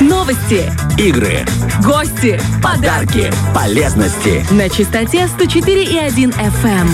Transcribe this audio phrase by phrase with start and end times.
[0.00, 1.38] Новости, игры,
[1.82, 4.44] гости, подарки, полезности.
[4.50, 6.86] на частоте 104,1 FM.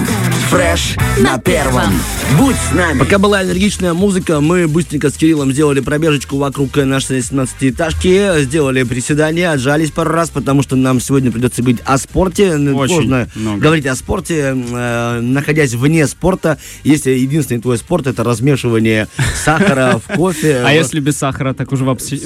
[0.50, 1.92] Фреш на первом.
[2.38, 2.98] Будь с нами.
[2.98, 9.50] Пока была энергичная музыка, мы быстренько с Кириллом сделали пробежечку вокруг нашей 17-этажки, сделали приседания,
[9.50, 12.54] отжались пару раз, потому что нам сегодня придется говорить о спорте.
[12.54, 13.60] Очень Сложно много.
[13.60, 19.08] говорить о спорте, э, находясь вне спорта, если единственный твой спорт это размешивание
[19.44, 20.62] сахара в кофе.
[20.64, 22.18] А если без сахара, так уже вообще?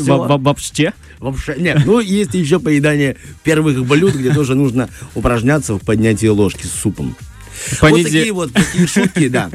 [0.70, 0.92] Вообще?
[1.20, 6.66] Вообще, нет, ну есть еще поедание первых блюд, где тоже нужно упражняться в поднятии ложки
[6.66, 7.16] с супом.
[7.80, 9.50] Вот Понеде- такие вот такие шутки, да.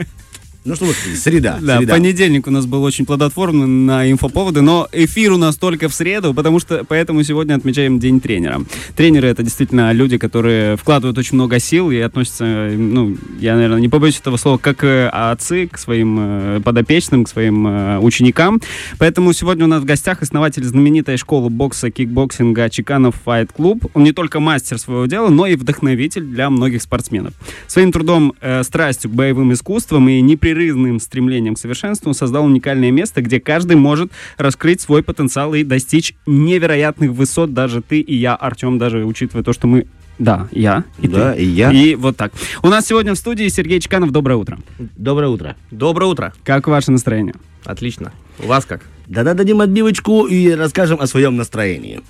[0.64, 1.58] Ну что среда.
[1.60, 1.94] Да, среда.
[1.94, 6.36] понедельник у нас был очень плодотворный на инфоповоды, но эфир у нас только в среду,
[6.36, 8.62] потому что поэтому сегодня отмечаем День тренера.
[8.96, 13.90] Тренеры это действительно люди, которые вкладывают очень много сил и относятся, ну, я, наверное, не
[13.90, 18.62] побоюсь этого слова, как э, отцы к своим э, подопечным, к своим э, ученикам.
[19.00, 23.90] Поэтому сегодня у нас в гостях основатель знаменитой школы бокса, кикбоксинга Чеканов Fight Club.
[23.96, 27.34] Он не только мастер своего дела, но и вдохновитель для многих спортсменов.
[27.66, 30.22] Своим трудом, э, страстью к боевым искусствам и
[30.52, 36.14] непрерывным стремлением к совершенству создал уникальное место, где каждый может раскрыть свой потенциал и достичь
[36.26, 37.54] невероятных высот.
[37.54, 39.88] Даже ты и я, Артем, даже учитывая то, что мы...
[40.20, 41.44] Да, я и Да, ты.
[41.44, 41.72] и я.
[41.72, 42.32] И вот так.
[42.62, 44.12] У нас сегодня в студии Сергей Чеканов.
[44.12, 44.60] Доброе утро.
[44.96, 45.56] Доброе утро.
[45.72, 46.34] Доброе утро.
[46.44, 47.34] Как ваше настроение?
[47.64, 48.12] Отлично.
[48.40, 48.82] У вас как?
[49.08, 52.02] Да-да, дадим отбивочку и расскажем о своем настроении.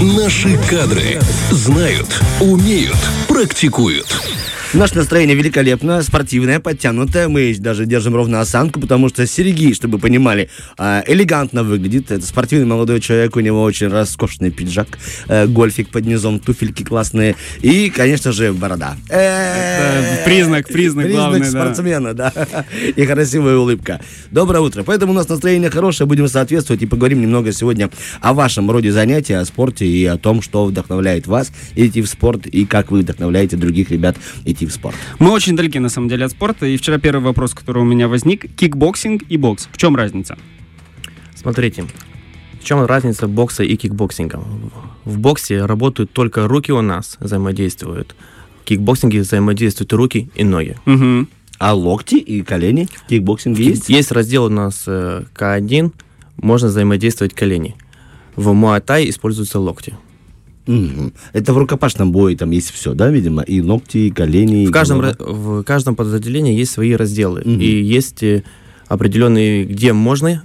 [0.00, 2.96] Наши кадры знают, умеют,
[3.28, 4.06] практикуют.
[4.74, 7.28] Наше настроение великолепно, спортивное, подтянутое.
[7.28, 10.48] Мы даже держим ровно осанку, потому что Сергей, чтобы понимали,
[10.78, 12.10] а, элегантно выглядит.
[12.10, 14.98] Это спортивный молодой человек, у него очень роскошный пиджак,
[15.28, 18.96] э, гольфик под низом, туфельки классные и, конечно же, борода.
[19.10, 22.32] Э, признак, признак главный, спортсмена, да.
[22.96, 24.00] И красивая улыбка.
[24.30, 24.84] Доброе утро.
[24.84, 27.90] Поэтому у нас настроение хорошее, будем соответствовать и поговорим немного сегодня
[28.22, 32.46] о вашем роде занятия, о спорте и о том, что вдохновляет вас идти в спорт
[32.46, 34.16] и как вы вдохновляете других ребят
[34.46, 34.96] идти в спорт.
[35.18, 36.66] Мы очень далеки, на самом деле, от спорта.
[36.66, 38.54] И вчера первый вопрос, который у меня возник.
[38.56, 39.68] Кикбоксинг и бокс.
[39.72, 40.36] В чем разница?
[41.34, 41.84] Смотрите,
[42.60, 44.42] в чем разница бокса и кикбоксинга?
[45.04, 48.14] В боксе работают только руки у нас, взаимодействуют.
[48.60, 50.76] В кикбоксинге взаимодействуют руки и ноги.
[50.84, 51.28] Мгм.
[51.58, 53.88] А локти и колени в кикбоксинге есть?
[53.88, 55.92] Есть раздел у нас э, К1,
[56.36, 57.74] можно взаимодействовать колени.
[58.36, 59.94] В муай-тай используются локти.
[60.66, 63.42] Это в рукопашном бое там есть все, да, видимо?
[63.42, 64.64] И ногти, и колени.
[64.64, 67.42] и В каждом, ра- в каждом подразделении есть свои разделы.
[67.42, 68.42] И есть э,
[68.88, 70.42] определенные, где можно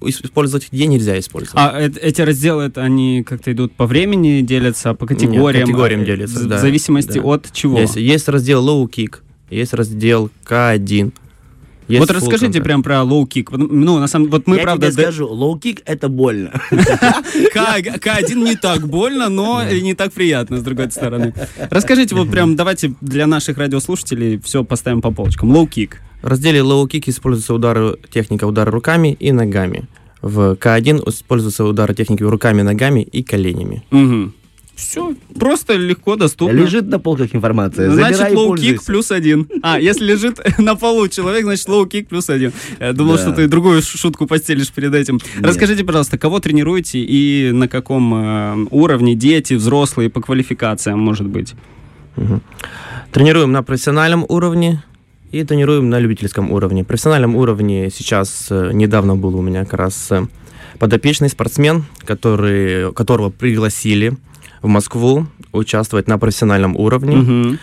[0.00, 1.56] использовать, где нельзя использовать.
[1.56, 5.66] А эти разделы, это они как-то идут по времени, делятся, по категориям?
[5.66, 7.24] категориям э, делятся, в- В да, зависимости да.
[7.24, 7.80] от чего?
[7.80, 9.16] Есть, есть раздел low kick,
[9.50, 11.12] есть раздел К1.
[11.88, 13.48] Есть вот расскажите прям про лоу-кик.
[13.56, 16.50] Ну, на самом вот мы, Я правда, тебе да- скажу, лоу-кик это больно.
[16.70, 21.34] К, К1 не так больно, но не так приятно, с другой стороны.
[21.70, 25.50] Расскажите, вот прям давайте для наших радиослушателей все поставим по полочкам.
[25.54, 25.96] Лоу-кик.
[26.22, 29.84] В разделе kick используется удары, техника удара руками и ногами.
[30.20, 33.84] В К1 используются удары техники руками, ногами и коленями.
[34.78, 36.56] Все, просто легко, доступно.
[36.56, 37.90] Лежит на полках информация.
[37.90, 39.48] Значит, Забирай и лоу-кик плюс один.
[39.60, 42.52] А, если лежит на полу человек, значит, лоу-кик плюс один.
[42.78, 43.22] Я думал, Да.
[43.22, 45.18] что ты другую шутку постелишь перед этим.
[45.40, 51.54] Расскажите, пожалуйста, кого тренируете и на каком э, уровне дети, взрослые, по квалификациям, может быть?
[52.14, 52.40] Мгм.
[53.10, 54.84] Тренируем на профессиональном уровне
[55.32, 56.84] и тренируем на любительском уровне.
[56.84, 60.26] В профессиональном уровне сейчас э, недавно был у меня как раз э,
[60.78, 64.16] подопечный спортсмен, который, которого пригласили
[64.62, 67.16] в Москву участвовать на профессиональном уровне.
[67.16, 67.58] Мгм.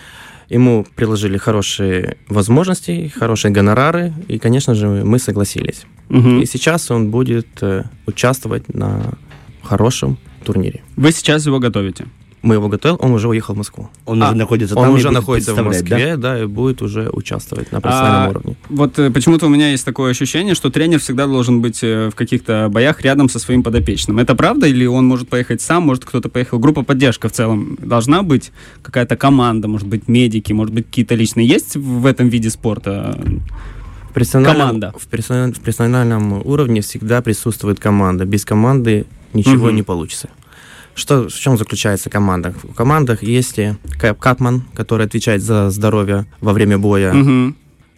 [0.48, 5.86] Ему предложили хорошие возможности, хорошие гонорары, и, конечно же, мы согласились.
[6.08, 6.40] Мгм.
[6.40, 9.14] И сейчас он будет э, участвовать на
[9.62, 10.82] хорошем турнире.
[10.96, 12.06] Вы сейчас его готовите?
[12.42, 13.88] Мы его готовим, он уже уехал в Москву.
[14.04, 15.96] Он А, уже находится Он там и уже находится в представлять, да?
[15.96, 16.42] Москве, да?
[16.42, 18.56] и будет уже участвовать на профессиональном А, уровне.
[18.68, 22.14] Вот э, почему-то у меня есть такое ощущение, что тренер всегда должен быть э, в
[22.14, 24.18] каких-то боях рядом со своим подопечным.
[24.18, 26.58] Это правда или он может поехать сам, может кто-то поехал?
[26.60, 28.52] Группа поддержка в целом должна быть
[28.82, 31.48] какая-то команда, может быть медики, может быть какие-то личные.
[31.48, 33.18] Есть в этом виде спорта?
[34.14, 34.94] Профессиональном, команда.
[34.98, 38.24] В, персона- в профессиональном уровне всегда присутствует команда.
[38.24, 39.04] Без команды
[39.34, 39.76] ничего Мгм.
[39.76, 40.28] не получится.
[40.96, 42.54] Что, в чем заключается команда?
[42.62, 47.12] В командах есть э, кап- капман, который отвечает за здоровье во время боя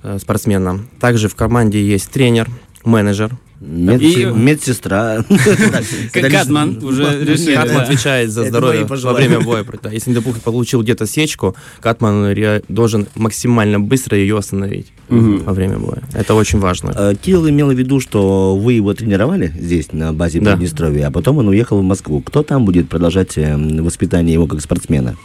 [0.03, 0.81] э, спортсмена.
[1.00, 2.49] Также в команде есть тренер,
[2.85, 5.25] менеджер, Мед- И- Медсестра.
[6.12, 7.55] Катман уже решили.
[7.56, 9.64] Катман отвечает за здоровье во время боя.
[9.90, 12.34] Если, допустим, получил где-то сечку, Катман
[12.69, 16.02] должен максимально быстро ее остановить во время боя.
[16.12, 16.93] Это очень важно.
[16.94, 20.40] Э, Кирилл имел в виду, что вы его тренировали здесь, на базе.
[20.40, 22.20] Приднестровья, а потом он уехал в Москву.
[22.20, 25.16] Кто там будет продолжать э, воспитание его как спортсмена?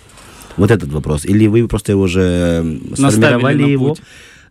[0.57, 1.25] Вот этот вопрос.
[1.25, 4.01] Или вы просто его уже м, Наставили сформировали его путь.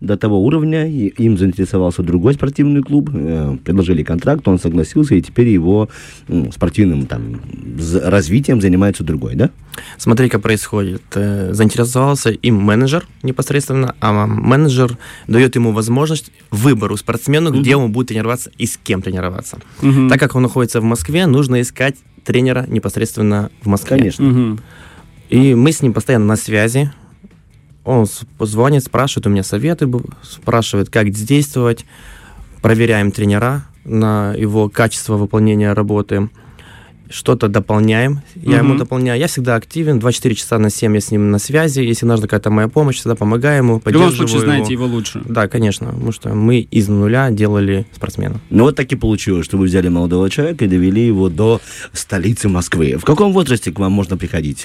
[0.02, 5.22] До того уровня, и им заинтересовался другой спортивный клуб, э, предложили контракт, он согласился, и
[5.22, 5.88] теперь его
[6.52, 7.40] спортивным там,
[8.04, 9.50] развитием занимается другой, да?
[9.96, 11.02] Смотри, как происходит.
[11.14, 18.08] Э, Заинтересовался им менеджер непосредственно, а менеджер дает ему возможность выбору спортсмену, где он будет
[18.08, 19.58] тренироваться и с кем тренироваться.
[19.80, 20.08] Мгм.
[20.08, 23.98] Так как он находится в Москве, нужно искать тренера непосредственно в Москве.
[23.98, 24.24] Конечно.
[24.24, 24.60] Мгм.
[25.30, 26.92] И мы с ним постоянно на связи.
[27.84, 28.06] Он
[28.38, 29.90] звонит, спрашивает у меня советы,
[30.22, 31.84] спрашивает, как действовать.
[32.60, 36.28] Проверяем тренера на его качество выполнения работы.
[37.10, 38.22] Что-то дополняем.
[38.36, 38.78] Я ему Мгм.
[38.78, 39.18] дополняю.
[39.20, 39.98] Я всегда активен.
[39.98, 41.80] 24 часа на 7 я с ним на связи.
[41.80, 44.84] Если нужна какая-то моя помощь, всегда помогаю ему, В любом поддерживаю случае, знаете его.
[44.84, 45.20] его лучше.
[45.26, 45.88] Да, конечно.
[45.88, 48.40] Потому что мы из нуля делали спортсмена.
[48.48, 51.60] Ну вот так и получилось, что вы взяли молодого человека и довели его до
[51.92, 52.96] столицы Москвы.
[52.96, 54.64] В каком возрасте к вам можно приходить?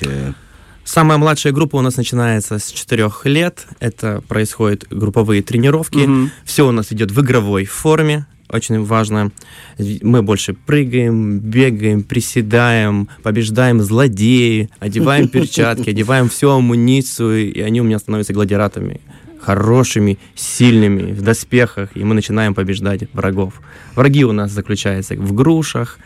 [0.87, 3.67] Самая младшая группа у нас начинается с 4 лет.
[3.81, 5.97] Это происходят групповые тренировки.
[5.97, 6.31] Мгм.
[6.45, 8.25] Все у нас идет в игровой форме.
[8.49, 9.31] Очень важно.
[9.77, 17.83] Мы больше прыгаем, бегаем, приседаем, побеждаем злодеи, одеваем перчатки, одеваем всю амуницию, и они у
[17.83, 19.01] меня становятся гладиаторами
[19.41, 23.53] хорошими, сильными, в доспехах, и мы начинаем побеждать врагов.
[23.95, 25.99] Враги у нас заключаются в грушах,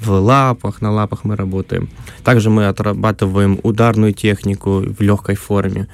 [0.00, 1.88] в лапах, на лапах мы работаем.
[2.24, 5.86] Также мы отрабатываем ударную технику в легкой форме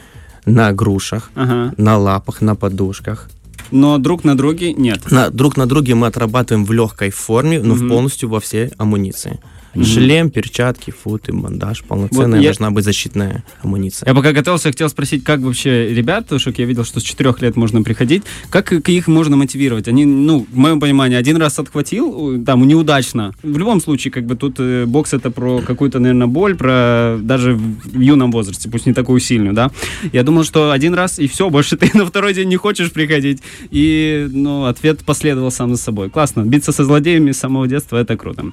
[0.46, 1.72] на грушах, Ага.
[1.76, 3.28] на лапах, на подушках.
[3.70, 5.10] Но друг на друге нет.
[5.10, 9.40] На, друг на друге мы отрабатываем в легкой форме, но в полностью во всей амуниции.
[9.82, 14.08] Шлем, перчатки, футы, бандаж, полноценная Вот я- должна быть защитная амуниция.
[14.08, 17.42] Я пока готовился, хотел спросить, как вообще ребят, потому что я видел, что с четырех
[17.42, 19.88] лет можно приходить, как их можно мотивировать?
[19.88, 23.32] Они, ну, в моем понимании, один раз отхватил, там, неудачно.
[23.42, 27.54] В любом случае, как бы тут э, бокс это про какую-то, наверное, боль, про даже
[27.54, 29.70] в юном возрасте, пусть не такую сильную, да.
[30.12, 33.42] Я думал, что один раз и все, больше ты на второй день не хочешь приходить.
[33.70, 36.10] И, ну, ответ последовал сам за собой.
[36.10, 36.42] Классно.
[36.42, 38.44] Биться со злодеями с самого детства, это круто.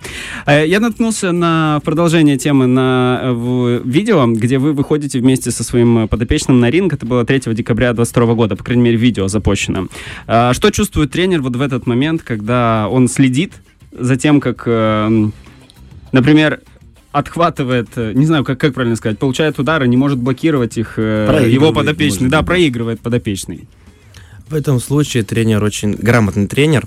[0.46, 5.64] Э, Я наткнулся на продолжение темы на э, в видео, где вы выходите вместе со
[5.64, 6.94] своим э, подопечным на ринг.
[6.94, 9.88] Это было 3 декабря 2022 года, по крайней мере, видео запущено.
[10.28, 13.54] А Что чувствует тренер вот в этот момент, когда он следит
[13.92, 15.30] за тем, как, э,
[16.12, 16.62] например,
[17.12, 22.20] отхватывает, не знаю, как, как правильно сказать, получает удары, не может блокировать их его подопечный.
[22.20, 23.68] может Да, проигрывает подопечный.
[24.48, 26.86] В этом случае тренер очень грамотный тренер,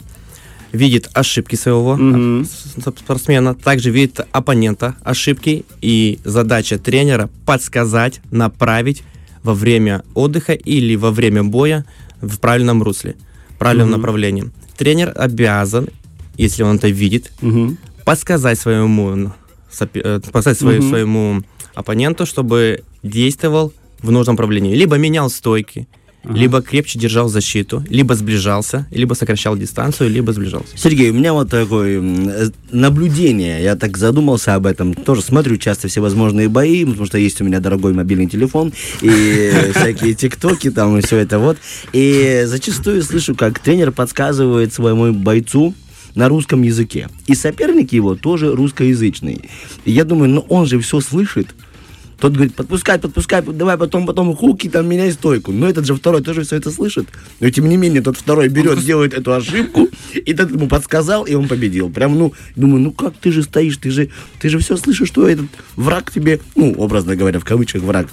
[0.75, 1.97] видит ошибки своего
[2.45, 9.03] с- спортсмена, также видит оппонента ошибки, и задача тренера подсказать, направить
[9.43, 11.85] во время отдыха или во время боя
[12.21, 13.15] в правильном русле,
[13.51, 13.97] в правильном Мгм.
[14.01, 14.51] направлении.
[14.77, 15.89] Тренер обязан,
[16.37, 17.79] если он это видит, Мгм.
[18.05, 19.33] подсказать своему,
[19.81, 20.89] э, подсказать Мгм.
[20.89, 21.43] своему
[21.75, 23.73] оппоненту, чтобы действовал
[24.03, 24.75] в нужном направлении.
[24.75, 25.87] Либо менял стойки,
[26.25, 26.39] Ага.
[26.39, 30.77] либо крепче держал защиту, либо сближался, либо сокращал дистанцию, либо сближался.
[30.77, 33.63] Сергей, у меня вот такое э, наблюдение.
[33.63, 34.95] Я так задумался об этом.
[34.95, 38.73] Тоже смотрю часто всевозможные бои, потому что есть у меня дорогой мобильный телефон
[39.03, 41.59] и всякие тиктоки там и все это вот.
[41.93, 45.75] И зачастую слышу, как тренер подсказывает своему бойцу
[46.15, 47.09] на русском языке.
[47.27, 49.43] И соперник его тоже русскоязычный.
[49.85, 51.49] И я думаю, ну он же все слышит.
[52.25, 55.53] Тот говорит, подпускай, подпускай, давай потом, потом хуки, там, меняй стойку.
[55.53, 57.07] Но этот же второй тоже все это слышит.
[57.39, 61.35] Но тем не менее, тот второй берет, делает эту ошибку, и тот ему подсказал, и
[61.35, 61.91] он победил.
[61.91, 64.09] Прям, ну, думаю, ну как ты же стоишь, ты же,
[64.41, 68.09] ты же все слышишь, что этот враг тебе, ну, образно говоря, в кавычках враг,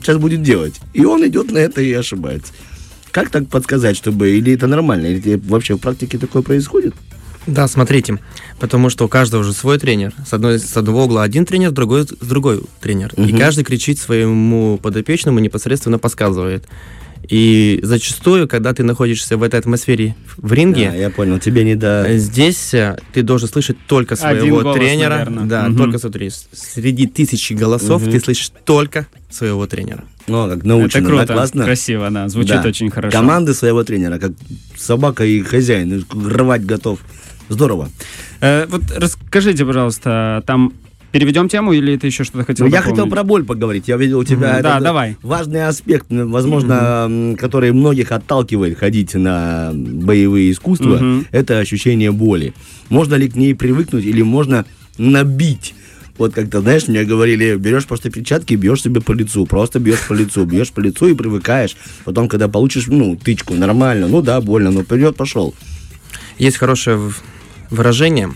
[0.00, 0.80] сейчас будет делать.
[0.92, 2.52] И он идет на это и ошибается.
[3.12, 6.96] Как так подсказать, чтобы, или это нормально, или вообще в практике такое происходит?
[7.46, 8.18] Да, смотрите,
[8.58, 10.12] потому что у каждого уже свой тренер.
[10.28, 13.12] С, одной, с одного угла один тренер, другой, с другой тренер.
[13.16, 13.38] И Мгм.
[13.38, 16.66] каждый кричит своему подопечному, непосредственно подсказывает.
[17.28, 21.74] И зачастую, когда ты находишься в этой атмосфере в ринге, Да, я понял, тебе не
[21.74, 22.04] до...
[22.06, 25.10] Э, Здесь э, ты должен слышать только Один своего голос, тренера.
[25.10, 25.48] наверно.
[25.48, 25.76] Да, Мгм.
[25.78, 28.12] только смотри, среди тысячи голосов Мгм.
[28.12, 30.04] ты слышишь только своего тренера.
[30.28, 31.64] Ну, как научно, это круто, да, классно.
[31.64, 32.68] красиво, да, звучит Да.
[32.68, 33.16] очень хорошо.
[33.16, 34.32] Команды своего тренера, как
[34.76, 37.00] собака и хозяин, и рвать готов.
[37.48, 37.90] Здорово.
[38.40, 40.72] Э, вот расскажите, пожалуйста, там
[41.16, 43.88] Переведем тему или ты еще что-то хотел Ну, я хотел про боль поговорить.
[43.88, 45.16] Я видел у тебя Мгм, да, давай.
[45.22, 50.96] важный аспект, возможно, м, который многих отталкивает ходить на боевые искусства.
[50.96, 51.26] Мгм.
[51.30, 52.52] Это ощущение боли.
[52.90, 54.66] Можно ли к ней привыкнуть или можно
[54.98, 55.74] набить?
[56.18, 59.46] Вот как-то, знаешь, мне говорили, берешь просто перчатки и бьешь себе по лицу.
[59.46, 61.76] Просто бьешь по лицу, бьешь по лицу и привыкаешь.
[62.04, 65.54] Потом, когда получишь, ну, тычку нормально, ну да, больно, но вперед пошел.
[66.38, 66.98] Есть хорошее
[67.70, 68.32] в- выражение.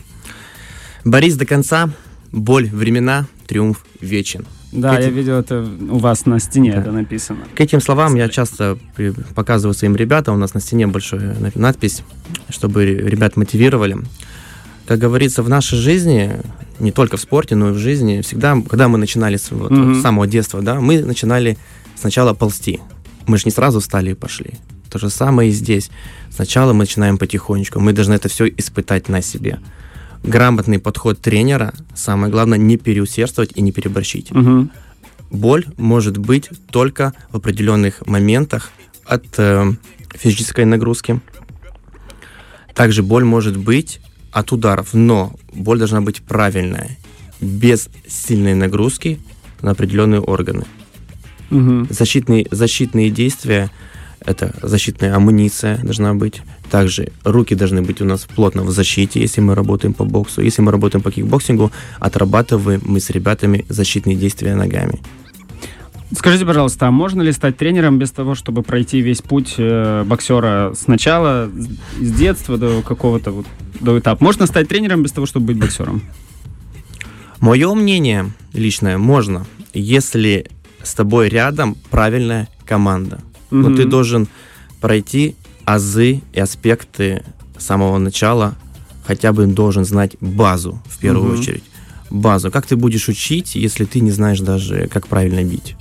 [1.05, 1.91] Борись до конца,
[2.33, 4.45] боль времена, триумф вечен.
[4.73, 6.81] Да, Эти- я видел это у вас на стене, Да.
[6.81, 7.41] это написано.
[7.57, 8.79] К этим словам я часто
[9.35, 10.35] показываю своим ребятам.
[10.37, 12.03] У нас на стене большая на- надпись,
[12.51, 13.99] чтобы ре- ребят мотивировали.
[14.87, 16.33] Как говорится, в нашей жизни,
[16.79, 19.97] не только в спорте, но и в жизни, всегда, когда мы начинали с, вот, Мгм.
[19.97, 21.59] с самого детства, да, мы начинали
[21.97, 22.79] сначала ползти.
[23.27, 24.55] Мы же не сразу встали и пошли.
[24.91, 25.91] То же самое и здесь.
[26.31, 27.81] Сначала мы начинаем потихонечку.
[27.81, 29.61] Мы должны это все испытать на себе.
[30.23, 34.33] Грамотный подход тренера, самое главное, не переусердствовать и не переборщить.
[34.33, 34.71] Мгм.
[35.31, 38.73] Боль может быть только в определенных моментах
[39.05, 39.73] от э,
[40.15, 41.21] физической нагрузки.
[42.75, 44.01] Также боль может быть
[44.33, 46.99] от ударов, но боль должна быть правильная,
[47.41, 49.21] без сильной нагрузки
[49.63, 50.65] на определенные органы.
[51.51, 51.87] Мгм.
[51.91, 53.71] Защитные, защитные действия
[54.25, 56.43] это защитная амуниция должна быть.
[56.71, 60.43] Также руки должны быть у нас плотно в защите, если мы работаем по боксу.
[60.43, 65.01] Если мы работаем по кикбоксингу, отрабатываем мы с ребятами защитные действия ногами.
[66.17, 70.73] Скажите, пожалуйста, а можно ли стать тренером без того, чтобы пройти весь путь э, боксера
[70.75, 73.47] сначала, с- детства до какого-то вот
[73.81, 74.23] до этапа?
[74.25, 76.03] Можно стать тренером без того, чтобы быть боксером?
[77.39, 80.47] Мое мнение личное, можно, если
[80.83, 83.21] с тобой рядом правильная команда.
[83.51, 84.29] Но ты должен
[84.81, 87.23] пройти азы и аспекты
[87.59, 88.55] с самого начала,
[89.05, 91.41] хотя бы должен знать базу в первую Мгм.
[91.41, 91.63] очередь.
[92.11, 92.51] Базу.
[92.51, 95.77] Как ты будешь учить, если ты не знаешь даже, как правильно бить?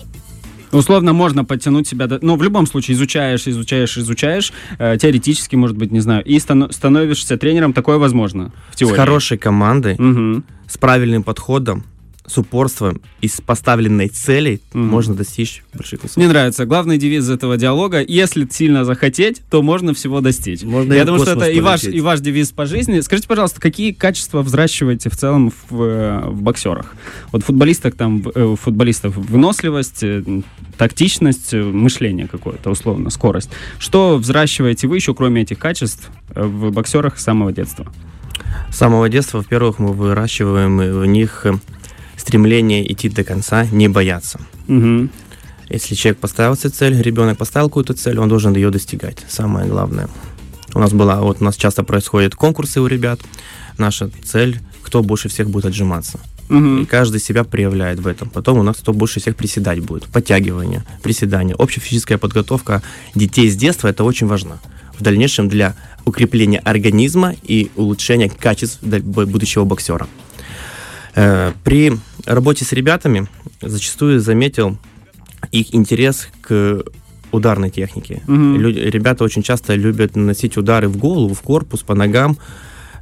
[0.71, 2.19] Условно можно подтянуть себя, до...
[2.21, 6.71] но в любом случае изучаешь, изучаешь, изучаешь, э, теоретически, может быть, не знаю, и стану-
[6.71, 8.93] становишься тренером, такое возможно в теории.
[8.93, 10.43] С хорошей командой, Мгм.
[10.67, 11.85] с правильным подходом,
[12.29, 14.87] с упорством и с поставленной целей Мгм.
[14.87, 16.17] можно достичь больших высот.
[16.17, 16.65] Мне нравится.
[16.65, 20.61] Главный девиз этого диалога если сильно захотеть, то можно всего достичь.
[20.63, 22.99] Можно Я думаю, что это и ваш, и ваш девиз по жизни.
[22.99, 26.93] Скажите, пожалуйста, какие качества взращиваете в целом в, э, в боксерах?
[27.31, 30.41] Вот футболистах там, э, футболистов выносливость, э,
[30.77, 33.49] тактичность, мышление какое-то, условно, скорость.
[33.79, 37.91] Что взращиваете вы еще, кроме этих качеств, в боксерах с самого детства?
[38.71, 41.45] С самого детства, во-первых, мы выращиваем в них
[42.19, 44.39] стремление идти до конца, не бояться.
[44.67, 45.09] Мгм.
[45.69, 49.17] Если человек поставил себе цель, ребенок поставил какую-то цель, он должен ее достигать.
[49.29, 50.09] Самое главное.
[50.73, 53.19] У нас была, вот у нас часто происходят конкурсы у ребят.
[53.77, 56.19] Наша цель, кто больше всех будет отжиматься.
[56.49, 56.85] И Мгм.
[56.87, 58.29] каждый себя проявляет в этом.
[58.29, 60.05] Потом у нас кто больше всех приседать будет.
[60.05, 61.55] Подтягивание, приседания.
[61.55, 62.81] Общая физическая подготовка
[63.13, 64.59] детей с детства это очень важно.
[64.97, 70.07] В дальнейшем для укрепления организма и улучшения качеств будущего боксера.
[71.15, 71.97] Э, При
[72.33, 73.27] работе с ребятами
[73.61, 74.77] зачастую заметил
[75.51, 76.83] их интерес к
[77.31, 78.21] ударной технике.
[78.27, 78.57] Мгм.
[78.59, 82.37] Люди, ребята очень часто любят наносить удары в голову, в корпус, по ногам.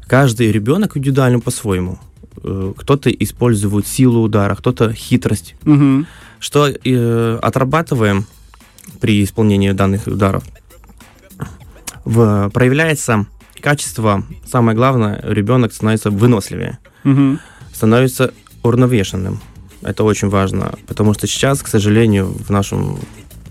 [0.07, 1.97] Каждый ребенок индивидуально по-своему.
[2.43, 5.55] Э, Кто-то использует силу удара, кто-то хитрость.
[5.63, 6.07] Мгм.
[6.39, 8.25] Что э, отрабатываем
[9.01, 10.43] при исполнении данных ударов?
[12.05, 13.25] В, проявляется
[13.61, 17.39] качество, самое главное, ребенок становится выносливее, Мгм.
[17.73, 18.33] становится
[18.67, 19.39] уравновешенным.
[19.81, 22.97] Это очень важно, потому что сейчас, к сожалению, в нашем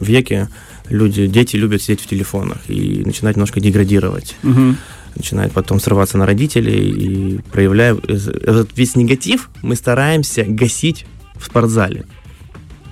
[0.00, 0.48] веке
[0.88, 4.76] люди, дети любят сидеть в телефонах и начинают немножко деградировать Мгм.
[5.14, 11.06] начинает потом срываться на родителей и проявляя этот весь негатив мы стараемся гасить
[11.38, 12.04] в спортзале.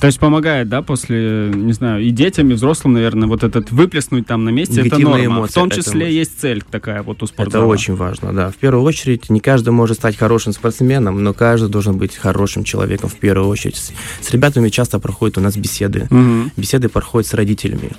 [0.05, 4.27] То есть помогает, да, после, не знаю, и детям, и взрослым, наверное, вот этот выплеснуть
[4.27, 5.25] там на месте, это норма.
[5.25, 6.13] эмоции, в том это числе может.
[6.13, 7.65] есть цель такая вот у Это спортзала.
[7.65, 8.51] очень важно, да.
[8.51, 13.09] В первую очередь, не каждый может стать хорошим спортсменом, но каждый должен быть хорошим человеком
[13.09, 13.77] в первую очередь.
[14.21, 16.07] С, ребятами часто проходят у нас беседы.
[16.11, 16.53] Мгм.
[16.55, 17.93] Беседы проходят с родителями.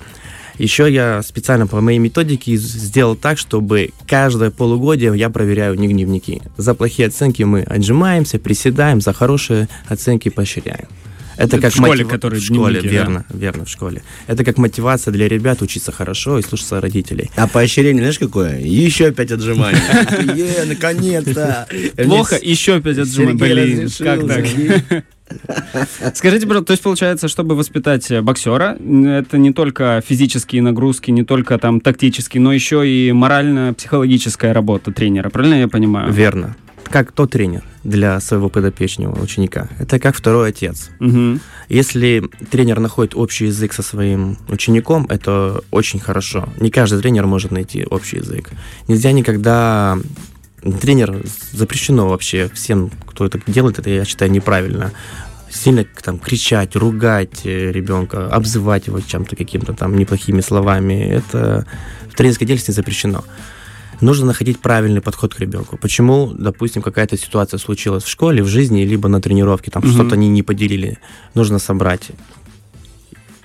[0.59, 6.43] Еще я специально по моей методике сделал так, чтобы каждое полугодие я проверяю дневники.
[6.55, 10.85] За плохие оценки мы отжимаемся, приседаем, за хорошие оценки поощряем.
[11.37, 12.91] Это В как школе, мотива- которые в школе, дневники, да?
[12.93, 14.01] верно, верно, в школе.
[14.27, 17.29] Это как мотивация для ребят учиться хорошо и слушаться родителей.
[17.35, 18.59] А поощрение, знаешь, какое?
[18.59, 19.79] Еще пять отжиманий.
[20.35, 21.67] Е, наконец-то!
[22.03, 23.37] Плохо, еще опять отжимаем.
[23.39, 24.45] Сергей Блин, как так?
[26.15, 31.23] Скажите, пожалуйста, то есть получается, чтобы воспитать э, боксера, это не только физические нагрузки, не
[31.23, 36.11] только там тактические, но еще и морально-психологическая работа тренера, правильно я понимаю?
[36.13, 36.55] Верно.
[36.89, 39.69] Как тот тренер для своего подопечного ученика.
[39.79, 40.89] Это как второй отец.
[40.99, 41.41] Мгм.
[41.69, 46.49] Если тренер находит общий язык со своим учеником, это очень хорошо.
[46.59, 48.51] Не каждый тренер может найти общий язык.
[48.87, 49.97] Нельзя никогда...
[50.81, 54.91] Тренер запрещено вообще всем, кто это делает, это я считаю неправильно.
[55.47, 61.07] Сильно там кричать, ругать э, ребенка, обзывать его чем-то каким-то там неплохими словами.
[61.07, 61.67] Это
[62.09, 63.23] в тренерской деятельности запрещено.
[64.01, 65.77] Нужно находить правильный подход к ребенку.
[65.77, 69.91] Почему, допустим, какая-то ситуация случилась в школе, в жизни, либо на тренировке, там Мгм.
[69.93, 70.97] что-то они не поделили.
[71.33, 72.11] Нужно собрать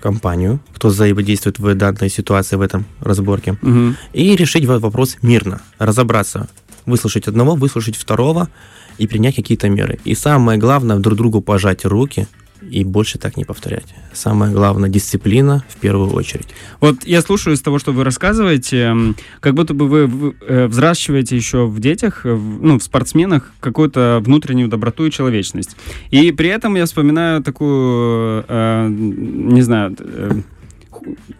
[0.00, 3.96] компанию, кто взаимодействует в данной ситуации, в этом разборке, Мгм.
[4.12, 6.48] и решить вопрос мирно, разобраться,
[6.86, 8.48] выслушать одного, выслушать второго
[8.98, 9.98] и принять какие-то меры.
[10.04, 12.26] И самое главное, друг другу пожать руки
[12.62, 13.86] и больше так не повторять.
[14.12, 16.48] Самое главное, дисциплина в первую очередь.
[16.80, 18.94] Вот я слушаю из того, что вы рассказываете,
[19.40, 24.68] как будто бы вы э, взращиваете еще в детях, э, ну, в спортсменах какую-то внутреннюю
[24.68, 25.76] доброту и человечность.
[26.10, 29.96] И при этом я вспоминаю такую, э, не знаю,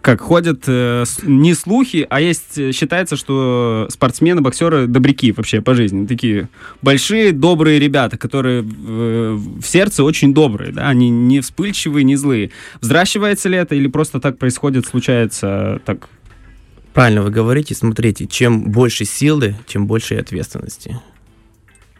[0.01, 5.73] как ходят э, не слухи, а есть, э, считается, что спортсмены, боксеры добряки вообще по
[5.73, 6.05] жизни.
[6.05, 6.49] Такие
[6.81, 12.51] большие, добрые ребята, которые в, в сердце очень добрые, да, они не вспыльчивые, не злые.
[12.79, 16.09] Взращивается ли это или просто так происходит, случается так?
[16.93, 20.99] Правильно вы говорите, смотрите, чем больше силы, тем больше и ответственности.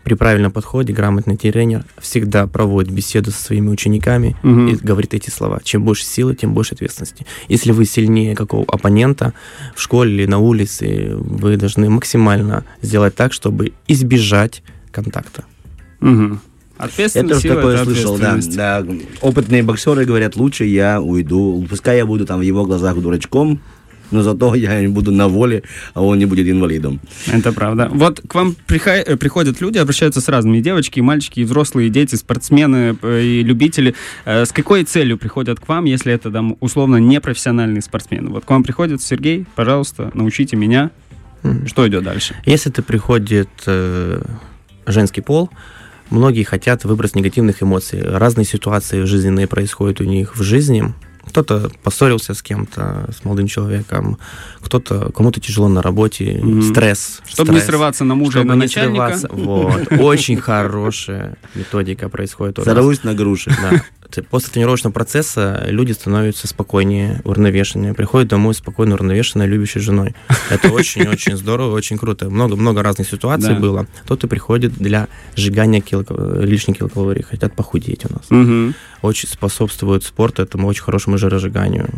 [0.03, 4.67] При правильном подходе грамотный тренер всегда проводит беседу со своими учениками Мгм.
[4.67, 5.60] и говорит эти слова.
[5.63, 7.25] Чем больше силы, тем больше ответственности.
[7.48, 9.34] Если вы сильнее какого оппонента
[9.75, 15.43] в школе или на улице, вы должны максимально сделать так, чтобы избежать контакта.
[16.01, 16.38] Я
[16.77, 18.84] Ответственность, тоже сила— такое это слышал, да, да.
[19.22, 23.62] Опытные боксеры говорят, лучше я уйду, пускай я буду там в его глазах дурачком,
[24.12, 25.63] но зато я буду на воле,
[25.94, 27.00] а он не будет инвалидом.
[27.27, 27.89] Это правда.
[27.91, 31.88] Вот к вам э, приходят люди, обращаются с разными, и девочки, и мальчики, и взрослые,
[31.88, 33.96] и дети, спортсмены, э, и любители.
[34.25, 38.30] Э, С какой целью приходят к вам, если это, там, условно, непрофессиональные спортсмены?
[38.30, 40.91] Вот к вам приходит Сергей, пожалуйста, научите меня.
[41.65, 42.36] Что идет дальше?
[42.46, 44.22] Если это приходит э,
[44.86, 45.50] женский пол,
[46.10, 48.01] многие хотят выбрать негативных эмоций.
[48.03, 50.94] Разные ситуации жизненные происходят у них в жизни.
[51.31, 54.17] Кто-то поссорился с кем-то, с молодым человеком,
[54.59, 56.62] кто-то, кому-то тяжело на работе, Мгм.
[56.62, 57.21] стресс.
[57.25, 57.67] Чтобы не стресс.
[57.69, 59.17] срываться на мужа и Чтобы на не начальника.
[59.17, 59.29] срываться.
[59.32, 59.88] Вот.
[59.99, 62.60] Очень хорошая методика происходит.
[62.63, 63.49] Сорвусь на груши.
[63.62, 63.82] Да.
[64.12, 70.13] Т- После тренировочного процесса люди становятся спокойнее, уравновешеннее, приходят домой спокойно, уравновешенной, любящей женой.
[70.50, 72.30] Это очень-очень здорово, очень круто.
[72.30, 73.60] Много-много разных ситуаций Да.
[73.60, 73.88] было.
[74.04, 78.26] Кто-то приходит для сжигания килока- лишних килокалорий, хотят похудеть у нас.
[78.30, 78.76] Мгм.
[79.02, 81.89] Очень способствует спорт этому очень хорошему жиросжиганию.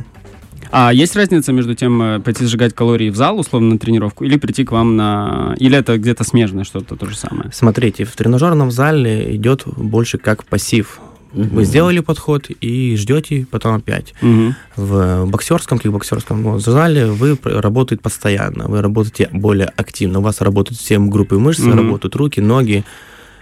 [0.71, 4.37] А есть разница между тем, э, пойти сжигать калории в зал, условно, на тренировку, или
[4.37, 5.55] прийти к вам на...
[5.59, 7.51] Или это где-то смежное что-то то же самое?
[7.53, 10.99] Смотрите, в тренажерном зале идет больше как пассив.
[11.33, 14.13] Вы сделали подход и ждете потом опять.
[14.21, 14.55] Мгм.
[14.75, 20.19] В боксерском, кикбоксерском ну, зале вы работаете постоянно, вы работаете более активно.
[20.19, 21.77] У вас работают все группы мышц, Мгм.
[21.77, 22.83] работают руки, ноги.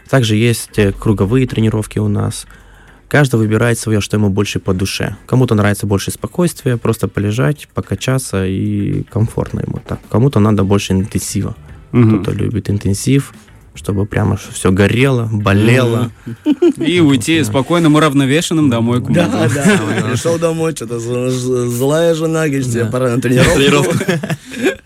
[0.09, 2.45] Также есть э, круговые тренировки у нас.
[3.07, 5.17] Каждый выбирает свое, что ему больше по душе.
[5.25, 9.99] Кому-то нравится больше спокойствие, просто полежать, покачаться и комфортно ему так.
[10.09, 11.55] Кому-то надо больше интенсива.
[11.91, 12.21] Мгм.
[12.23, 13.33] Кто-то любит интенсив,
[13.73, 16.11] чтобы прямо все горело, болело.
[16.77, 19.21] И уйти спокойным, уравновешенным домой к мужу.
[19.31, 20.09] Да, да.
[20.09, 23.97] Пришел домой, что-то злая жена, говорит, тебе пора на тренировку.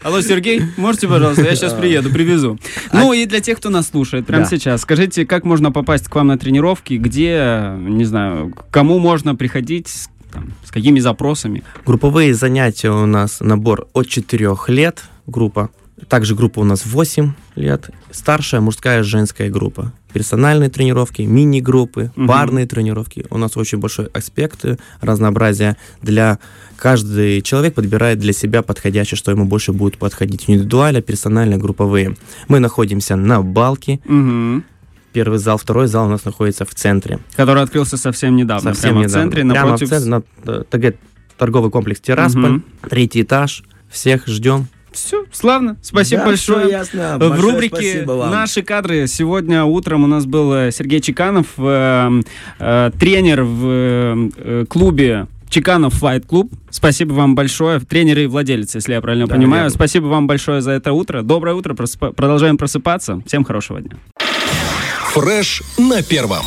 [0.03, 2.59] Алло, Сергей, можете, пожалуйста, я сейчас приеду, привезу.
[2.93, 6.27] Ну и для тех, кто нас слушает прямо сейчас, скажите, как можно попасть к вам
[6.27, 9.91] на тренировки, где, не знаю, к кому можно приходить,
[10.31, 11.63] там, с какими запросами?
[11.85, 15.71] Групповые занятия у нас набор от 4 лет группа.
[16.09, 17.89] Также группа у нас 8 лет.
[18.11, 19.93] Старшая мужская женская группа.
[20.13, 22.27] Персональные тренировки, мини-группы, Мгм.
[22.27, 23.25] парные тренировки.
[23.29, 25.77] У нас очень большой аспект э, разнообразия.
[26.01, 26.39] Для
[26.77, 30.43] каждый человек подбирает для себя подходящее, что ему больше будет подходить.
[30.47, 32.15] Индивидуально, персонально, групповые.
[32.49, 33.99] Мы находимся на Балке.
[34.05, 34.65] Мгм.
[35.13, 37.19] Первый зал, второй зал у нас находится в центре.
[37.37, 39.21] Который открылся совсем недавно, Совсем прямо в недавно.
[39.31, 39.87] центре, Прямо напротив...
[39.87, 40.95] в центре, на э, ТГ
[41.37, 42.63] торговый комплекс Террасполь, Мгм.
[42.89, 43.63] третий этаж.
[43.89, 44.67] Всех ждем.
[44.95, 46.69] Все, славно, спасибо Да, большое.
[46.69, 47.15] ясно.
[47.17, 48.05] В Большое рубрике.
[48.05, 52.21] «Наши кадры» сегодня утром у нас был э, Сергей Чеканов, э,
[52.59, 56.51] э, тренер в э, клубе Чеканов Файт Клуб.
[56.69, 57.79] Спасибо вам большое.
[57.79, 59.63] Тренер и владелец, если я правильно Да, понимаю.
[59.63, 59.69] верно.
[59.75, 61.21] Спасибо вам большое за это утро.
[61.21, 61.73] Доброе утро.
[61.73, 63.21] просыпа- Продолжаем просыпаться.
[63.25, 63.97] Всем хорошего дня.
[65.13, 66.45] Фреш на первом.